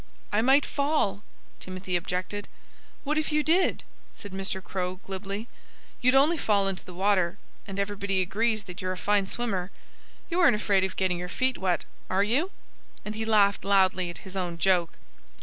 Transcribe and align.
"I 0.33 0.41
might 0.41 0.65
fall," 0.65 1.21
Timothy 1.59 1.95
objected. 1.95 2.47
"What 3.03 3.19
if 3.19 3.31
you 3.31 3.43
did?" 3.43 3.83
said 4.15 4.31
Mr. 4.31 4.59
Crow 4.59 4.95
glibly. 5.05 5.47
"You'd 6.01 6.15
only 6.15 6.37
fall 6.37 6.67
into 6.67 6.83
the 6.83 6.95
water. 6.95 7.37
And 7.67 7.77
everybody 7.77 8.19
agrees 8.19 8.63
that 8.63 8.81
you're 8.81 8.93
a 8.93 8.97
fine 8.97 9.27
swimmer.... 9.27 9.69
You 10.27 10.39
aren't 10.39 10.55
afraid 10.55 10.83
of 10.83 10.95
getting 10.95 11.19
your 11.19 11.29
feet 11.29 11.59
wet, 11.59 11.85
are 12.09 12.23
you?" 12.23 12.49
And 13.05 13.13
he 13.13 13.25
laughed 13.25 13.63
loudly 13.63 14.09
at 14.09 14.25
his 14.25 14.35
own 14.35 14.57
joke. 14.57 14.93